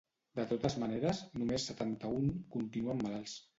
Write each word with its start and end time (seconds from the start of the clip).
De 0.37 0.45
totes 0.51 0.77
maneres, 0.83 1.19
només 1.43 1.67
setanta-un 1.73 2.35
continuen 2.57 3.07
malalts. 3.07 3.41